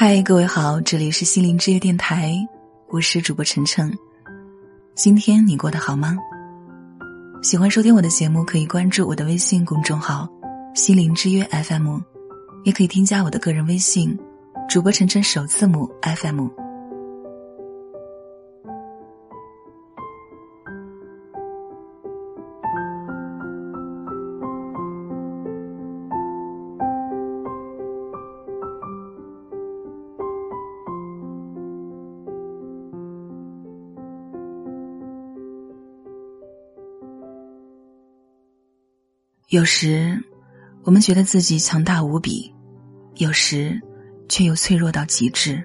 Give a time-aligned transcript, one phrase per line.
[0.00, 2.32] 嗨，各位好，这里是心灵之约电台，
[2.86, 3.92] 我是主播晨晨。
[4.94, 6.16] 今天你过得好吗？
[7.42, 10.28] 喜欢收听我的节目，可以关注我的微信公众号
[10.72, 11.98] “心灵之约 FM”，
[12.62, 14.16] 也可以添加我的个人微信
[14.70, 16.46] “主播晨晨首字母 FM”。
[39.50, 40.22] 有时，
[40.84, 42.52] 我们觉得自己强大无比；
[43.16, 43.80] 有时，
[44.28, 45.64] 却又脆弱到极致。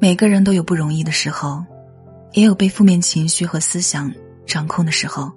[0.00, 1.64] 每个人都有不容易的时候，
[2.32, 4.12] 也有被负面情绪和思想
[4.44, 5.30] 掌控的时候。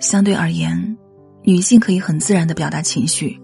[0.00, 0.98] 相对而言，
[1.44, 3.40] 女性可以很自然的表达情绪，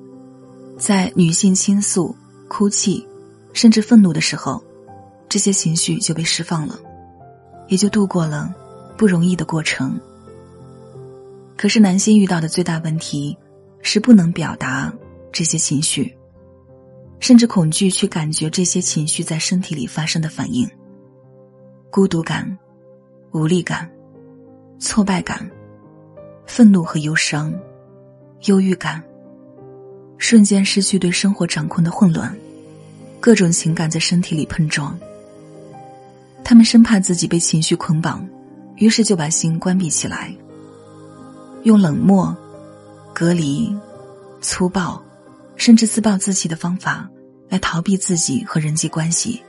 [0.76, 2.16] 在女性倾诉、
[2.48, 3.06] 哭泣，
[3.52, 4.60] 甚至愤怒的时候，
[5.28, 6.80] 这些情绪就被释放了，
[7.68, 8.52] 也就度过了
[8.96, 9.96] 不容易的过程。
[11.59, 13.37] 可是，男性遇到的最大问题
[13.82, 14.95] 是不能表达
[15.32, 16.16] 这些情绪，
[17.18, 20.70] 甚至恐惧去感觉这些情绪在身体里发生的反应。
[21.90, 22.56] 孤独感、
[23.32, 23.90] 无力感、
[24.78, 25.50] 挫败感、
[26.46, 27.52] 愤怒和忧伤、
[28.45, 29.02] 忧郁感，
[30.16, 32.32] 瞬间失去对生活掌控的混乱，
[33.18, 34.96] 各种情感在身体里碰撞。
[36.45, 38.24] 他们生怕自己被情绪捆绑，
[38.76, 40.32] 于是就把心关闭起来。
[41.64, 42.37] 用冷漠、
[43.14, 43.74] 隔离、
[44.40, 45.02] 粗暴，
[45.56, 47.09] 甚至自暴自弃的方法
[47.48, 49.42] 来逃避自己和人际关系。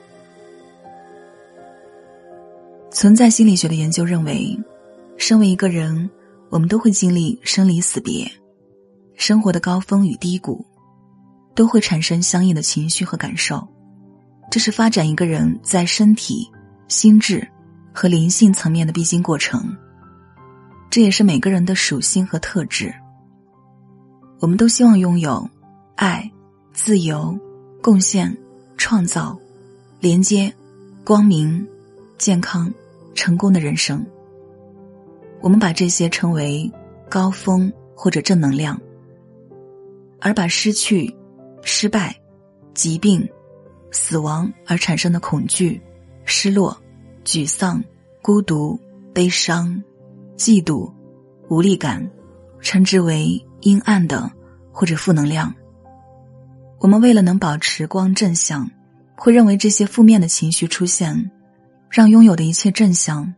[2.91, 4.57] 存在心理学的研究认为，
[5.17, 6.09] 身为一个人，
[6.49, 8.29] 我们都会经历生离死别，
[9.15, 10.65] 生活的高峰与低谷，
[11.53, 13.65] 都会产生相应的情绪和感受。
[14.49, 16.49] 这是发展一个人在身体、
[16.87, 17.47] 心智
[17.93, 19.63] 和灵性层面的必经过程。
[20.89, 22.93] 这也是每个人的属性和特质。
[24.39, 25.47] 我们都希望拥有
[25.95, 26.29] 爱、
[26.73, 27.37] 自由、
[27.81, 28.35] 贡献、
[28.77, 29.37] 创造、
[29.99, 30.51] 连接、
[31.03, 31.67] 光明、
[32.17, 32.73] 健康、
[33.13, 34.03] 成功的人生。
[35.41, 36.71] 我们把这些称为
[37.07, 38.79] 高峰或者正能量，
[40.19, 41.15] 而把失去、
[41.61, 42.15] 失败、
[42.73, 43.27] 疾病、
[43.91, 45.79] 死亡而产生的恐惧、
[46.25, 46.75] 失落、
[47.23, 47.83] 沮丧、
[48.21, 48.79] 孤独、
[49.13, 49.81] 悲伤。
[50.39, 50.89] 嫉妒、
[51.49, 52.09] 无力感，
[52.61, 54.31] 称之为阴暗的
[54.71, 55.53] 或者负能量。
[56.79, 58.71] 我们为了能保持光正向，
[59.17, 61.29] 会认为这些负面的情绪出现，
[61.89, 63.33] 让拥有的一切正向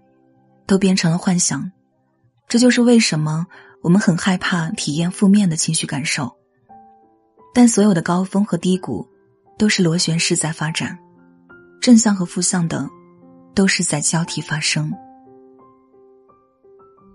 [0.68, 1.72] 都变成了幻想。
[2.48, 3.48] 这就是为什么
[3.82, 6.32] 我们很害怕体验负面的情绪感受。
[7.52, 9.08] 但所有的高峰和低谷
[9.58, 11.00] 都是螺旋式在发展，
[11.82, 12.88] 正向和负向的
[13.56, 14.94] 都是在交替发生。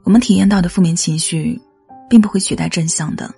[0.07, 1.61] 我们体验到的负面情绪，
[2.09, 3.29] 并不会取代正向的；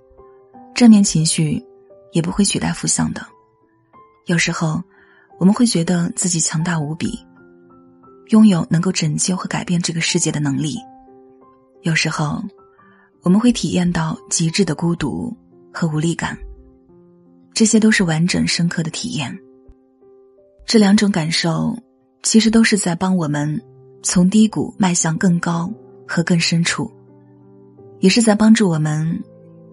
[0.75, 1.65] 正面情绪
[2.13, 3.27] 也不会取代负向的。
[4.27, 4.83] 有时候，
[5.39, 7.19] 我们会觉得自己强大无比，
[8.29, 10.75] 拥有能够拯救和改变这个世界的能力；
[11.81, 12.45] 有时候，
[13.23, 15.35] 我们会体验到极致的孤独
[15.73, 16.37] 和无力感。
[17.55, 19.35] 这些都是完整深刻的体验。
[20.67, 21.75] 这两种感受，
[22.23, 23.59] 其实都是在帮我们
[24.03, 25.73] 从低谷迈向更高。
[26.09, 26.91] 和更深处，
[28.01, 29.23] 也是在帮助我们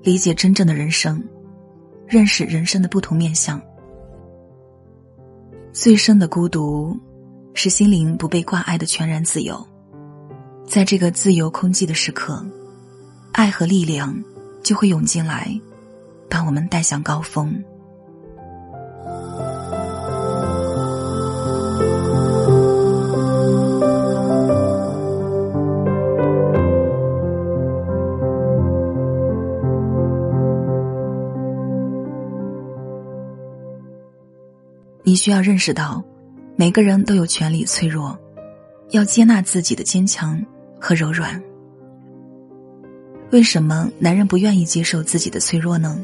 [0.03, 1.23] 理解真正的人生，
[2.05, 3.59] 认识人生的不同面相。
[5.71, 6.99] 最深的孤独，
[7.53, 9.65] 是心灵不被挂碍的全然自由。
[10.67, 12.45] 在这个自由空寂的时刻，
[13.31, 14.15] 爱和力量
[14.61, 15.57] 就会涌进来，
[16.29, 17.53] 把我们带向高峰。
[35.07, 36.03] 你需要认识到，
[36.55, 38.17] 每个人都有权利脆弱，
[38.89, 40.43] 要接纳自己的坚强
[40.79, 41.39] 和柔软。
[43.29, 45.95] 为什么男人不愿意接受自己的脆弱呢？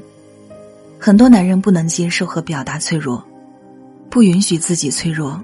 [1.00, 3.24] 很多男人不能接受和表达脆弱，
[4.08, 5.44] 不允许自己脆弱，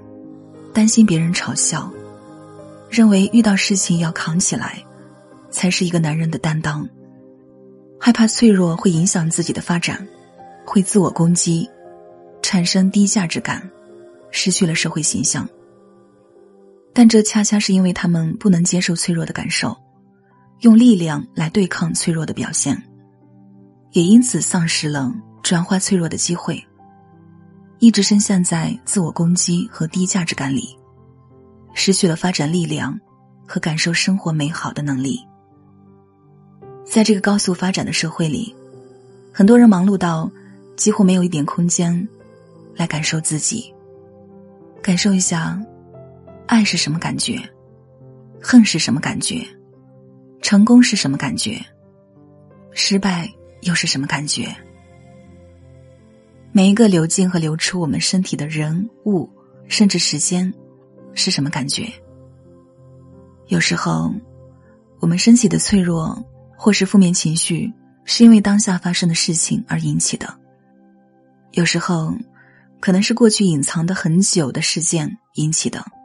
[0.71, 1.91] 担心别人嘲笑，
[2.91, 4.83] 认为遇到事情要扛起来，
[5.49, 6.87] 才是一个男人的担当，
[7.99, 10.07] 害怕脆弱会影响自己的发展，
[10.63, 11.67] 会自我攻击。
[12.47, 13.69] 产生低价值感，
[14.31, 15.45] 失去了社会形象。
[16.93, 19.75] 但这恰恰是因为他们不能接受脆弱的感受，
[20.61, 22.81] 用力量来对抗脆弱的表现，
[23.91, 25.13] 也因此丧失了
[25.43, 26.65] 转化脆弱的机会。
[27.79, 30.73] 一直深陷在自我攻击和低价值感里，
[31.73, 32.97] 失去了发展力量
[33.45, 35.19] 和感受生活美好的能力。
[36.85, 38.55] 在这个高速发展的社会里，
[39.33, 40.31] 很多人忙碌到
[40.77, 42.07] 几乎没有一点空间
[42.77, 43.73] 来感受自己，
[44.81, 45.59] 感受一下
[46.45, 47.37] 爱是什么感觉，
[48.41, 49.43] 恨是什么感觉，
[50.41, 51.59] 成功是什么感觉，
[52.71, 53.27] 失败
[53.61, 54.47] 又是什么感觉。
[56.51, 59.29] 每一个流进和流出我们身体的人物，
[59.67, 60.53] 甚至时间，
[61.13, 61.91] 是什么感觉？
[63.47, 64.13] 有时候，
[64.99, 66.23] 我们身体的脆弱
[66.55, 67.71] 或是负面情绪，
[68.05, 70.27] 是因为当下发生的事情而引起的；
[71.51, 72.13] 有时候，
[72.79, 75.96] 可能是过去隐藏的很久的事件引起的。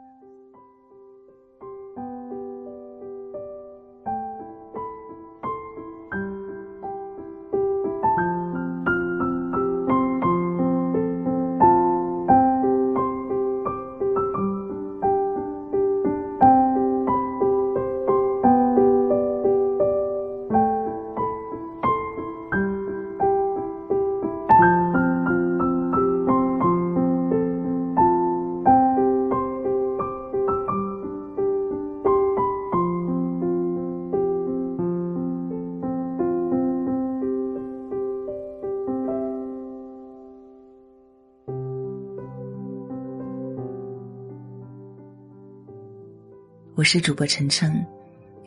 [46.83, 47.87] 我是主播晨晨，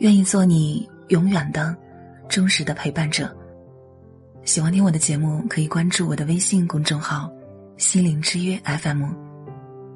[0.00, 1.74] 愿意做你永远的、
[2.28, 3.34] 忠实的陪伴者。
[4.44, 7.32] 喜欢听我的节目，可以关注我的微信公众号
[7.78, 9.06] “心灵之约 FM”。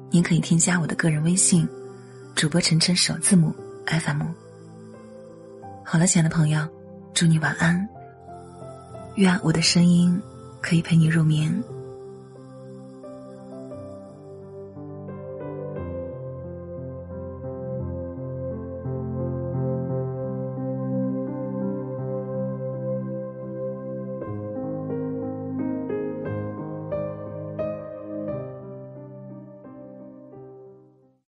[0.09, 1.69] 您可以添加我的个人微信
[2.33, 3.53] “主播晨晨”首字母
[3.85, 4.23] FM。
[5.85, 6.67] 好了，亲爱的朋友，
[7.13, 7.87] 祝你晚安。
[9.17, 10.19] 愿我的声音
[10.63, 11.63] 可以陪你入眠。